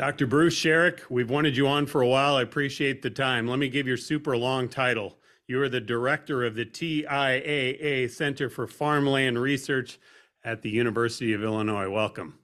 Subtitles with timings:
[0.00, 0.26] Dr.
[0.26, 2.36] Bruce Sherrick, we've wanted you on for a while.
[2.36, 3.46] I appreciate the time.
[3.46, 5.18] Let me give your super long title.
[5.46, 10.00] You are the director of the TIAA Center for Farmland Research
[10.42, 11.90] at the University of Illinois.
[11.90, 12.38] Welcome.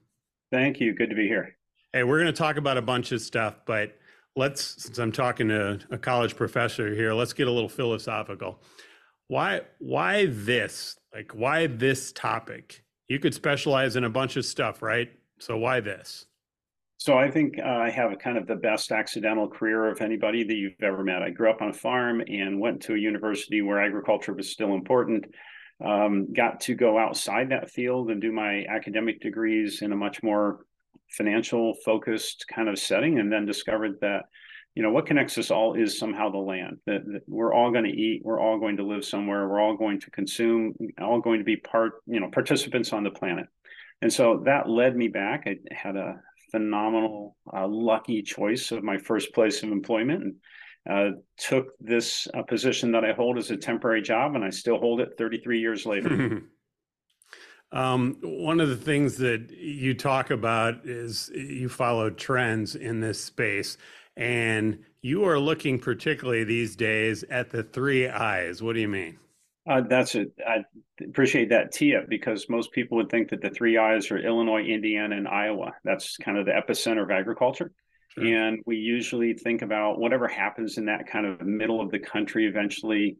[0.51, 0.93] Thank you.
[0.93, 1.55] Good to be here.
[1.93, 3.97] Hey, we're going to talk about a bunch of stuff, but
[4.35, 8.61] let's, since I'm talking to a college professor here, let's get a little philosophical.
[9.29, 10.95] Why, why this?
[11.11, 12.83] Like, why this topic?
[13.07, 15.09] You could specialize in a bunch of stuff, right?
[15.39, 16.27] So why this?
[16.99, 20.55] So I think uh, I have kind of the best accidental career of anybody that
[20.55, 21.21] you've ever met.
[21.21, 24.73] I grew up on a farm and went to a university where agriculture was still
[24.73, 25.25] important.
[25.83, 30.23] Um, got to go outside that field and do my academic degrees in a much
[30.23, 30.65] more
[31.11, 34.23] financial focused kind of setting, and then discovered that
[34.73, 37.85] you know what connects us all is somehow the land that, that we're all going
[37.85, 41.39] to eat we're all going to live somewhere we're all going to consume all going
[41.39, 43.47] to be part you know participants on the planet
[44.03, 48.97] and so that led me back i had a phenomenal, uh, lucky choice of my
[48.97, 50.23] first place of employment.
[50.23, 50.35] And,
[50.89, 54.77] uh, took this uh, position that I hold as a temporary job, and I still
[54.77, 56.43] hold it 33 years later.
[57.71, 63.21] um, one of the things that you talk about is you follow trends in this
[63.21, 63.77] space,
[64.15, 68.61] and you are looking particularly these days at the three I's.
[68.61, 69.19] What do you mean?
[69.67, 70.31] Uh, that's it.
[70.47, 70.63] I
[71.03, 74.63] appreciate that tee up because most people would think that the three I's are Illinois,
[74.63, 75.73] Indiana, and Iowa.
[75.83, 77.71] That's kind of the epicenter of agriculture.
[78.09, 78.25] Sure.
[78.25, 82.47] And we usually think about whatever happens in that kind of middle of the country
[82.47, 83.17] eventually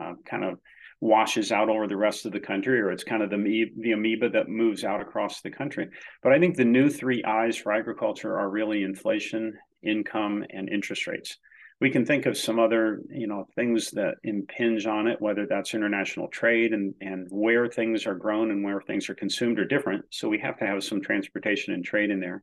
[0.00, 0.58] uh, kind of
[1.00, 4.28] washes out over the rest of the country, or it's kind of the, the amoeba
[4.30, 5.88] that moves out across the country.
[6.22, 9.52] But I think the new three I's for agriculture are really inflation,
[9.82, 11.38] income, and interest rates
[11.80, 15.74] we can think of some other you know things that impinge on it whether that's
[15.74, 20.04] international trade and and where things are grown and where things are consumed are different.
[20.10, 22.42] So we have to have some transportation and trade in there.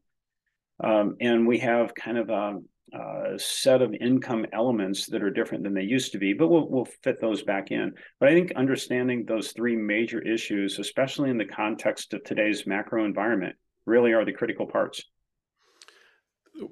[0.83, 2.59] Um, and we have kind of a,
[2.93, 6.67] a, set of income elements that are different than they used to be but we'll,
[6.69, 7.93] we'll fit those back in.
[8.19, 13.05] But i think understanding those three major issues especially in the context of today's macro
[13.05, 15.03] environment really are the critical parts.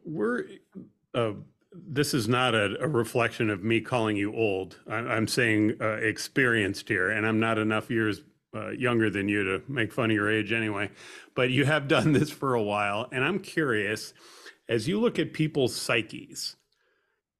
[0.05, 0.45] We're
[1.13, 1.33] uh
[1.73, 4.79] this is not a, a, reflection of me calling you old.
[4.87, 8.21] I, am saying uh, experienced here, and I'm not enough years
[8.55, 10.91] uh, younger than you to make fun of your age anyway.
[11.35, 14.13] But you have done this for a while, and I'm curious
[14.69, 16.55] as you look at people's psyches.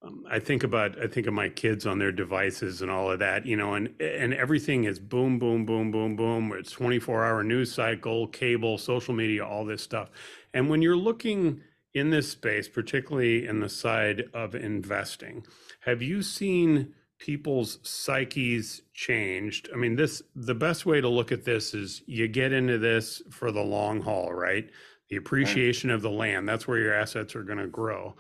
[0.02, 3.20] Um, I think about I think of my kids on their devices and all of
[3.20, 6.52] that, you know, and and everything is boom, boom, boom, boom, boom.
[6.58, 10.10] It's 24 hour news cycle, cable, social media, all this stuff.
[10.54, 11.62] And when you're looking
[11.94, 15.46] in this space, particularly in the side of investing,
[15.82, 19.70] have you seen people's psyches changed?
[19.74, 23.22] I mean, this the best way to look at this is you get into this
[23.30, 24.70] for the long haul, right?
[25.10, 28.16] The appreciation of the land, that's where your assets are going to grow.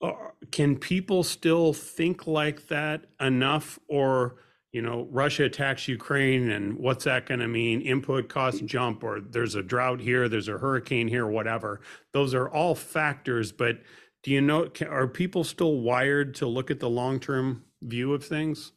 [0.00, 0.12] Uh,
[0.50, 4.36] can people still think like that enough or
[4.72, 7.82] you know, Russia attacks Ukraine and what's that going to mean?
[7.82, 11.80] Input costs jump, or there's a drought here, there's a hurricane here, whatever.
[12.12, 13.52] Those are all factors.
[13.52, 13.80] But
[14.22, 18.24] do you know, are people still wired to look at the long term view of
[18.24, 18.72] things?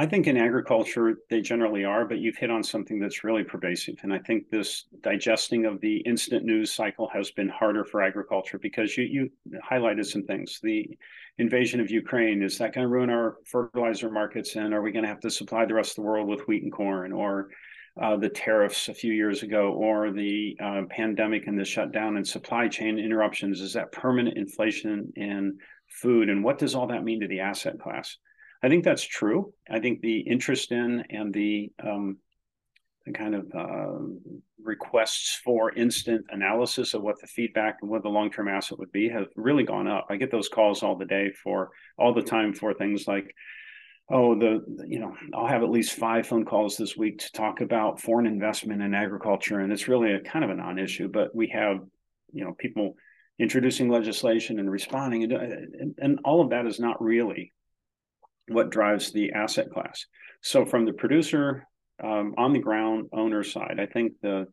[0.00, 3.96] I think in agriculture, they generally are, but you've hit on something that's really pervasive.
[4.02, 8.58] And I think this digesting of the instant news cycle has been harder for agriculture
[8.58, 9.30] because you, you
[9.70, 10.58] highlighted some things.
[10.62, 10.88] The
[11.36, 14.56] invasion of Ukraine, is that going to ruin our fertilizer markets?
[14.56, 16.62] And are we going to have to supply the rest of the world with wheat
[16.62, 17.12] and corn?
[17.12, 17.50] Or
[18.00, 22.26] uh, the tariffs a few years ago, or the uh, pandemic and the shutdown and
[22.26, 23.60] supply chain interruptions?
[23.60, 26.30] Is that permanent inflation in food?
[26.30, 28.16] And what does all that mean to the asset class?
[28.62, 29.52] I think that's true.
[29.70, 32.18] I think the interest in and the, um,
[33.06, 34.04] the kind of uh,
[34.62, 39.08] requests for instant analysis of what the feedback and what the long-term asset would be
[39.08, 40.06] have really gone up.
[40.10, 43.34] I get those calls all the day for all the time for things like,
[44.10, 47.60] oh, the you know, I'll have at least five phone calls this week to talk
[47.60, 51.08] about foreign investment in agriculture, and it's really a kind of a non-issue.
[51.08, 51.78] But we have,
[52.32, 52.94] you know, people
[53.38, 57.52] introducing legislation and responding, and, and all of that is not really
[58.50, 60.06] what drives the asset class.
[60.42, 61.66] So from the producer
[62.02, 64.46] um, on the ground owner side, I think the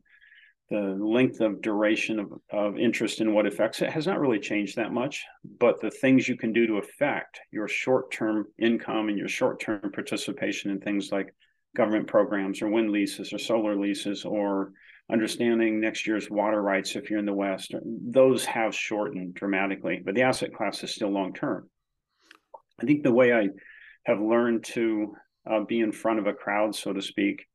[0.70, 4.76] the length of duration of, of interest in what affects it has not really changed
[4.76, 5.24] that much.
[5.58, 9.60] But the things you can do to affect your short term income and your short
[9.60, 11.34] term participation in things like
[11.74, 14.72] government programs or wind leases or solar leases or
[15.10, 20.02] understanding next year's water rights if you're in the West, those have shortened dramatically.
[20.04, 21.68] But the asset class is still long term.
[22.80, 23.48] I think the way I
[24.04, 25.14] have learned to
[25.50, 27.46] uh, be in front of a crowd, so to speak,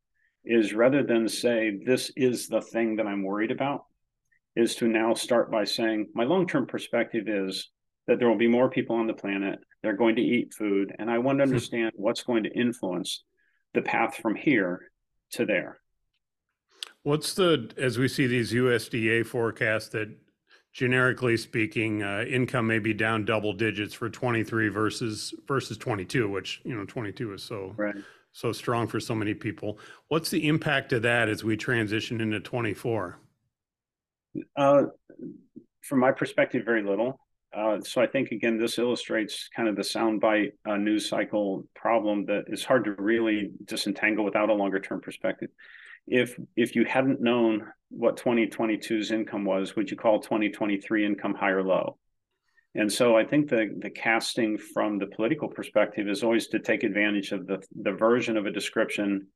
[0.45, 3.85] is rather than say, this is the thing that I'm worried about,
[4.55, 7.69] is to now start by saying my long-term perspective is
[8.07, 11.09] that there will be more people on the planet they're going to eat food and
[11.09, 11.49] i want to hmm.
[11.49, 13.23] understand what's going to influence
[13.73, 14.91] the path from here
[15.31, 15.79] to there
[17.03, 20.09] what's the as we see these usda forecasts that
[20.73, 26.61] generically speaking uh, income may be down double digits for 23 versus versus 22 which
[26.65, 27.95] you know 22 is so right.
[28.31, 29.77] so strong for so many people
[30.07, 33.19] what's the impact of that as we transition into 24
[34.55, 34.83] uh,
[35.81, 37.19] from my perspective, very little.
[37.55, 42.25] Uh, so I think again, this illustrates kind of the soundbite uh, news cycle problem
[42.25, 45.49] that is hard to really disentangle without a longer term perspective.
[46.07, 51.51] If if you hadn't known what 2022's income was, would you call 2023 income high
[51.51, 51.97] or low?
[52.75, 56.83] And so I think the the casting from the political perspective is always to take
[56.83, 59.27] advantage of the the version of a description,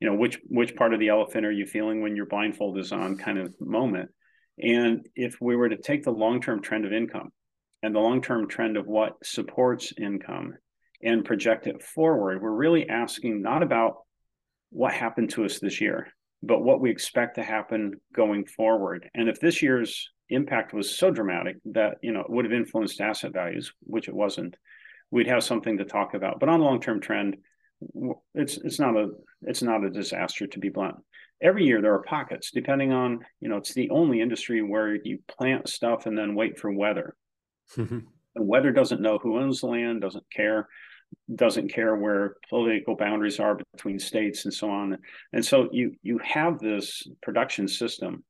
[0.00, 2.92] you know, which which part of the elephant are you feeling when your blindfold is
[2.92, 4.10] on kind of moment.
[4.62, 7.30] And if we were to take the long term trend of income
[7.82, 10.54] and the long term trend of what supports income
[11.02, 13.98] and project it forward, we're really asking not about
[14.70, 16.08] what happened to us this year,
[16.42, 19.08] but what we expect to happen going forward.
[19.14, 23.00] And if this year's impact was so dramatic that you know it would have influenced
[23.00, 24.56] asset values, which it wasn't,
[25.10, 26.40] we'd have something to talk about.
[26.40, 27.36] But on long term trend,
[28.34, 29.08] it's it's not a
[29.42, 30.96] it's not a disaster to be blunt
[31.42, 35.18] every year there are pockets depending on you know it's the only industry where you
[35.28, 37.16] plant stuff and then wait for weather
[37.76, 38.00] mm-hmm.
[38.34, 40.68] the weather doesn't know who owns the land doesn't care
[41.34, 44.98] doesn't care where political boundaries are between states and so on.
[45.32, 48.24] And so you you have this production system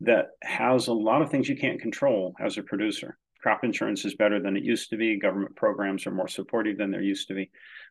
[0.00, 3.18] that has a lot of things you can't control as a producer.
[3.40, 5.18] Crop insurance is better than it used to be.
[5.18, 7.50] Government programs are more supportive than there used to be.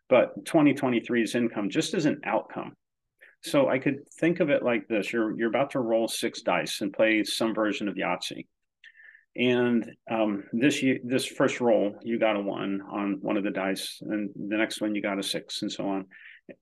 [0.10, 2.74] But 2023's income just as an outcome.
[3.44, 6.82] So I could think of it like this: you're you're about to roll six dice
[6.82, 8.46] and play some version of Yahtzee,
[9.38, 13.52] and um, this year, this first roll you got a one on one of the
[13.52, 16.06] dice, and the next one you got a six, and so on.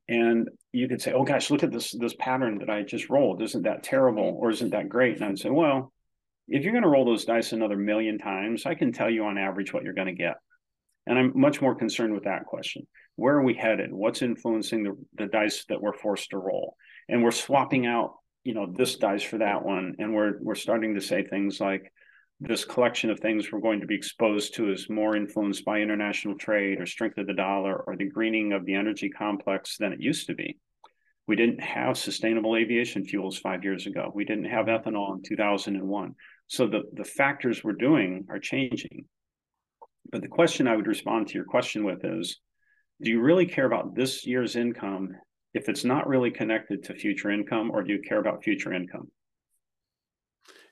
[0.09, 3.41] And you could say, "Oh gosh, look at this this pattern that I just rolled.
[3.41, 5.93] Isn't that terrible, or isn't that great?" And I'd say, "Well,
[6.49, 9.37] if you're going to roll those dice another million times, I can tell you on
[9.37, 10.35] average what you're going to get."
[11.07, 12.87] And I'm much more concerned with that question.
[13.15, 13.93] Where are we headed?
[13.93, 16.75] What's influencing the, the dice that we're forced to roll?
[17.07, 19.95] And we're swapping out, you know, this dice for that one.
[19.99, 21.93] And we're we're starting to say things like
[22.39, 26.37] this collection of things we're going to be exposed to is more influenced by international
[26.37, 30.01] trade or strength of the dollar or the greening of the energy complex than it
[30.01, 30.57] used to be.
[31.27, 34.11] We didn't have sustainable aviation fuels five years ago.
[34.13, 36.13] We didn't have ethanol in 2001.
[36.47, 39.05] So the, the factors we're doing are changing.
[40.11, 42.39] But the question I would respond to your question with is
[43.01, 45.15] do you really care about this year's income
[45.53, 49.09] if it's not really connected to future income, or do you care about future income?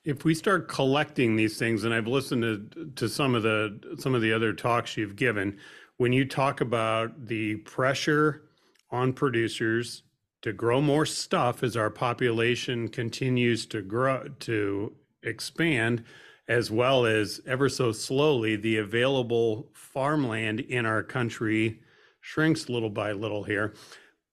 [0.06, 4.14] If we start collecting these things, and I've listened to, to some of the some
[4.14, 5.58] of the other talks you've given,
[5.98, 8.44] when you talk about the pressure
[8.92, 10.04] on producers
[10.42, 16.04] to grow more stuff as our population continues to grow to expand,
[16.50, 21.80] as well as ever so slowly, the available farmland in our country
[22.20, 23.74] shrinks little by little here.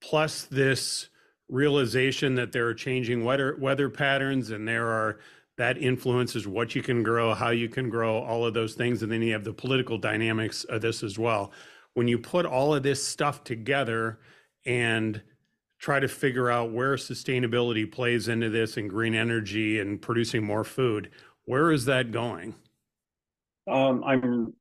[0.00, 1.10] Plus, this
[1.48, 5.20] realization that there are changing weather weather patterns and there are
[5.60, 9.12] that influences what you can grow, how you can grow, all of those things, and
[9.12, 11.52] then you have the political dynamics of this as well.
[11.92, 14.20] When you put all of this stuff together
[14.64, 15.20] and
[15.78, 20.64] try to figure out where sustainability plays into this and green energy and producing more
[20.64, 21.10] food,
[21.44, 22.54] where is that going?
[23.70, 24.54] Um, I'm,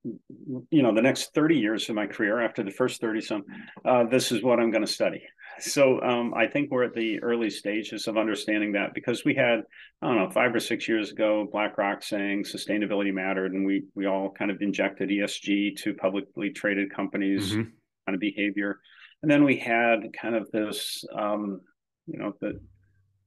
[0.69, 3.45] you know, the next 30 years of my career, after the first 30 some,
[3.85, 5.23] uh, this is what I'm going to study.
[5.59, 9.61] So um, I think we're at the early stages of understanding that because we had,
[10.01, 14.05] I don't know, five or six years ago, BlackRock saying sustainability mattered, and we we
[14.05, 17.69] all kind of injected ESG to publicly traded companies mm-hmm.
[18.05, 18.79] kind of behavior,
[19.21, 21.61] and then we had kind of this, um,
[22.07, 22.59] you know, the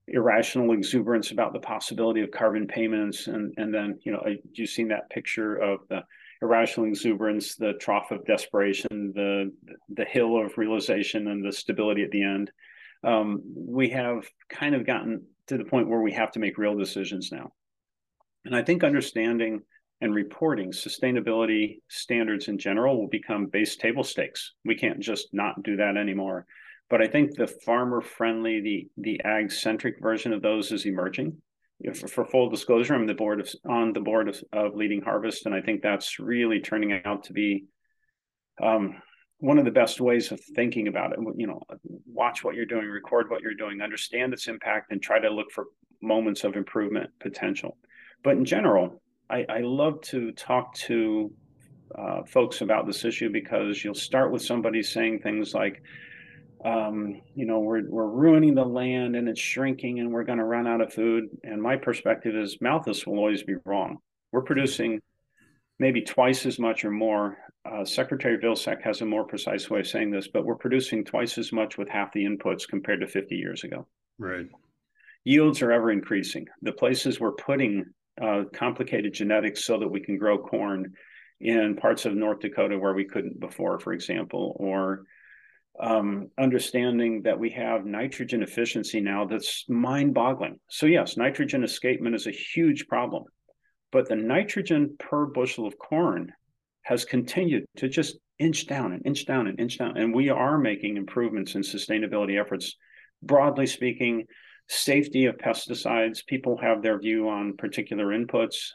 [0.09, 4.21] irrational exuberance about the possibility of carbon payments and and then you know
[4.53, 6.03] you've seen that picture of the
[6.43, 9.53] irrational exuberance the trough of desperation the
[9.95, 12.51] the hill of realization and the stability at the end.
[13.05, 16.77] Um, we have kind of gotten to the point where we have to make real
[16.77, 17.53] decisions now.
[18.45, 19.63] And i think understanding
[20.01, 24.53] and reporting sustainability standards in general will become base table stakes.
[24.65, 26.45] We can't just not do that anymore.
[26.91, 31.41] But I think the farmer friendly, the the ag centric version of those is emerging.
[31.95, 35.47] For, for, full disclosure, I'm the board of on the board of, of Leading Harvest,
[35.47, 37.65] and I think that's really turning out to be
[38.63, 39.03] um,
[39.39, 41.19] one of the best ways of thinking about it.
[41.37, 41.63] You know,
[42.07, 45.51] watch what you're doing, record what you're doing, understand its impact, and try to look
[45.51, 45.67] for
[46.01, 47.77] moments of improvement potential.
[48.23, 51.33] But in general, I, I love to talk to
[51.99, 55.83] uh, folks about this issue because you'll start with somebody saying things like,
[56.65, 60.45] um, you know, we're we're ruining the land and it's shrinking and we're going to
[60.45, 61.29] run out of food.
[61.43, 63.99] And my perspective is Malthus will always be wrong.
[64.31, 65.01] We're producing
[65.79, 67.39] maybe twice as much or more.
[67.65, 71.39] Uh, Secretary Vilsack has a more precise way of saying this, but we're producing twice
[71.39, 73.87] as much with half the inputs compared to 50 years ago.
[74.19, 74.47] Right.
[75.25, 76.47] Yields are ever increasing.
[76.63, 77.87] The places we're putting
[78.21, 80.93] uh, complicated genetics so that we can grow corn
[81.41, 85.05] in parts of North Dakota where we couldn't before, for example, or
[85.83, 90.61] um, understanding that we have nitrogen efficiency now that's mind boggling.
[90.69, 93.25] So, yes, nitrogen escapement is a huge problem,
[93.91, 96.33] but the nitrogen per bushel of corn
[96.83, 99.97] has continued to just inch down and inch down and inch down.
[99.97, 102.77] And we are making improvements in sustainability efforts.
[103.21, 104.27] Broadly speaking,
[104.69, 108.71] safety of pesticides, people have their view on particular inputs,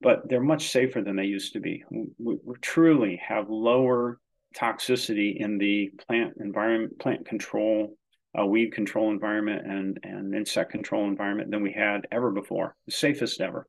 [0.00, 1.84] but they're much safer than they used to be.
[1.90, 4.18] We, we truly have lower
[4.56, 7.96] toxicity in the plant environment, plant control,
[8.38, 12.74] uh, weed control environment, and and insect control environment than we had ever before.
[12.86, 13.66] The safest ever.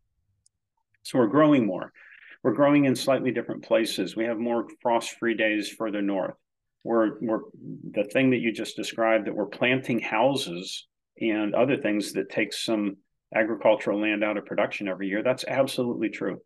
[1.03, 1.91] So we're growing more.
[2.43, 4.15] We're growing in slightly different places.
[4.15, 6.35] We have more frost-free days further north.
[6.83, 7.41] We're we're
[7.91, 10.87] the thing that you just described that we're planting houses
[11.19, 12.97] and other things that take some
[13.35, 15.23] agricultural land out of production every year.
[15.23, 16.41] That's absolutely true.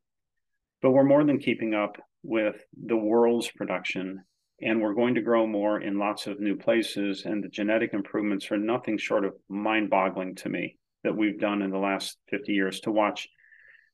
[0.81, 4.23] But we're more than keeping up with the world's production
[4.61, 8.51] and we're going to grow more in lots of new places and the genetic improvements
[8.51, 12.79] are nothing short of mind-boggling to me that we've done in the last 50 years
[12.81, 13.27] to watch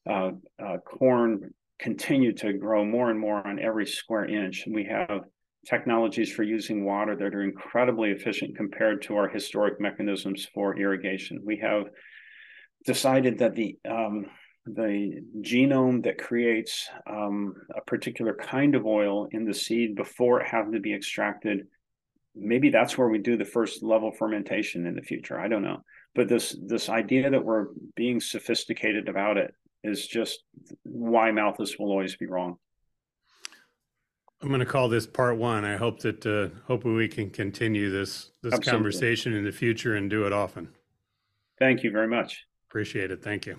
[0.10, 0.32] uh,
[0.64, 4.66] uh, corn continue to grow more and more on every square inch.
[4.66, 5.22] And we have
[5.66, 11.42] technologies for using water that are incredibly efficient compared to our historic mechanisms for irrigation.
[11.46, 11.86] We have
[12.86, 14.26] decided that the um,
[14.76, 20.48] the genome that creates um, a particular kind of oil in the seed before it
[20.48, 21.68] has to be extracted.
[22.36, 25.40] Maybe that's where we do the first level fermentation in the future.
[25.40, 25.82] I don't know,
[26.14, 30.44] but this this idea that we're being sophisticated about it is just
[30.84, 32.58] why Malthus will always be wrong.
[34.42, 35.66] I'm going to call this part one.
[35.66, 38.72] I hope that uh, hope we can continue this this Absolutely.
[38.72, 40.70] conversation in the future and do it often.
[41.58, 42.46] Thank you very much.
[42.70, 43.24] Appreciate it.
[43.24, 43.56] Thank you.